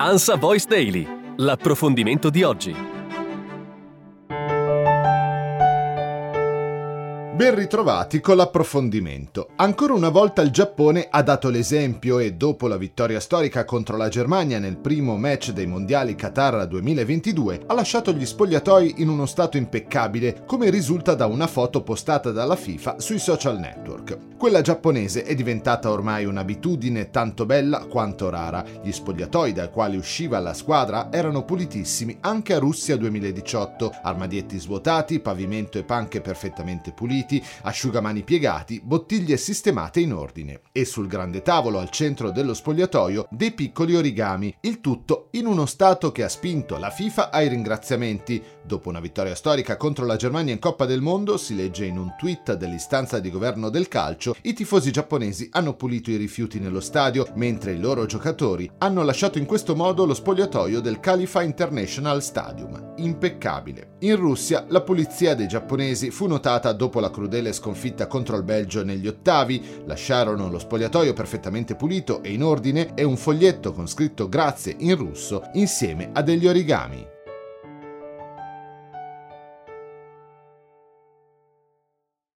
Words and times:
Ansa 0.00 0.36
Voice 0.36 0.64
Daily, 0.64 1.04
l'approfondimento 1.38 2.30
di 2.30 2.44
oggi. 2.44 2.97
Ben 7.38 7.54
ritrovati 7.54 8.18
con 8.18 8.34
l'approfondimento. 8.34 9.50
Ancora 9.54 9.94
una 9.94 10.08
volta 10.08 10.42
il 10.42 10.50
Giappone 10.50 11.06
ha 11.08 11.22
dato 11.22 11.50
l'esempio 11.50 12.18
e 12.18 12.32
dopo 12.32 12.66
la 12.66 12.76
vittoria 12.76 13.20
storica 13.20 13.64
contro 13.64 13.96
la 13.96 14.08
Germania 14.08 14.58
nel 14.58 14.76
primo 14.76 15.16
match 15.16 15.52
dei 15.52 15.68
mondiali 15.68 16.16
Qatar 16.16 16.66
2022 16.66 17.60
ha 17.66 17.74
lasciato 17.74 18.10
gli 18.10 18.26
spogliatoi 18.26 18.94
in 18.96 19.08
uno 19.08 19.24
stato 19.24 19.56
impeccabile 19.56 20.42
come 20.46 20.68
risulta 20.68 21.14
da 21.14 21.26
una 21.26 21.46
foto 21.46 21.84
postata 21.84 22.32
dalla 22.32 22.56
FIFA 22.56 22.98
sui 22.98 23.20
social 23.20 23.60
network. 23.60 24.36
Quella 24.36 24.60
giapponese 24.60 25.22
è 25.22 25.36
diventata 25.36 25.92
ormai 25.92 26.24
un'abitudine 26.24 27.10
tanto 27.10 27.46
bella 27.46 27.86
quanto 27.86 28.30
rara. 28.30 28.64
Gli 28.82 28.90
spogliatoi 28.90 29.52
dai 29.52 29.70
quali 29.70 29.96
usciva 29.96 30.40
la 30.40 30.54
squadra 30.54 31.12
erano 31.12 31.44
pulitissimi 31.44 32.18
anche 32.20 32.54
a 32.54 32.58
Russia 32.58 32.96
2018, 32.96 33.94
armadietti 34.02 34.58
svuotati, 34.58 35.20
pavimento 35.20 35.78
e 35.78 35.84
panche 35.84 36.20
perfettamente 36.20 36.92
puliti, 36.92 37.26
puliti, 37.28 37.44
asciugamani 37.62 38.22
piegati, 38.22 38.80
bottiglie 38.82 39.36
sistemate 39.36 40.00
in 40.00 40.14
ordine 40.14 40.62
e 40.72 40.86
sul 40.86 41.06
grande 41.06 41.42
tavolo 41.42 41.78
al 41.78 41.90
centro 41.90 42.30
dello 42.30 42.54
spogliatoio 42.54 43.26
dei 43.30 43.52
piccoli 43.52 43.94
origami, 43.94 44.56
il 44.62 44.80
tutto 44.80 45.28
in 45.32 45.46
uno 45.46 45.66
stato 45.66 46.10
che 46.10 46.24
ha 46.24 46.28
spinto 46.28 46.78
la 46.78 46.90
FIFA 46.90 47.30
ai 47.30 47.48
ringraziamenti. 47.48 48.42
Dopo 48.64 48.88
una 48.88 49.00
vittoria 49.00 49.34
storica 49.34 49.76
contro 49.76 50.06
la 50.06 50.16
Germania 50.16 50.52
in 50.52 50.58
Coppa 50.58 50.86
del 50.86 51.02
Mondo, 51.02 51.36
si 51.36 51.54
legge 51.54 51.84
in 51.84 51.98
un 51.98 52.14
tweet 52.18 52.54
dell'istanza 52.54 53.18
di 53.18 53.30
governo 53.30 53.68
del 53.68 53.88
calcio, 53.88 54.34
i 54.42 54.54
tifosi 54.54 54.90
giapponesi 54.90 55.48
hanno 55.52 55.74
pulito 55.74 56.10
i 56.10 56.16
rifiuti 56.16 56.58
nello 56.58 56.80
stadio, 56.80 57.26
mentre 57.34 57.72
i 57.72 57.80
loro 57.80 58.06
giocatori 58.06 58.70
hanno 58.78 59.02
lasciato 59.02 59.38
in 59.38 59.46
questo 59.46 59.74
modo 59.76 60.06
lo 60.06 60.14
spogliatoio 60.14 60.80
del 60.80 61.00
Khalifa 61.00 61.42
International 61.42 62.22
Stadium. 62.22 62.94
Impeccabile. 62.96 63.96
In 64.00 64.16
Russia 64.16 64.64
la 64.68 64.82
pulizia 64.82 65.34
dei 65.34 65.48
giapponesi 65.48 66.10
fu 66.10 66.26
notata 66.26 66.72
dopo 66.72 67.00
la 67.00 67.10
crudele 67.18 67.52
sconfitta 67.52 68.06
contro 68.06 68.36
il 68.36 68.44
Belgio 68.44 68.84
negli 68.84 69.08
ottavi, 69.08 69.82
lasciarono 69.86 70.48
lo 70.48 70.60
spogliatoio 70.60 71.12
perfettamente 71.12 71.74
pulito 71.74 72.22
e 72.22 72.32
in 72.32 72.44
ordine 72.44 72.94
e 72.94 73.02
un 73.02 73.16
foglietto 73.16 73.72
con 73.72 73.88
scritto 73.88 74.28
grazie 74.28 74.76
in 74.78 74.94
russo 74.94 75.50
insieme 75.54 76.10
a 76.12 76.22
degli 76.22 76.46
origami. 76.46 77.17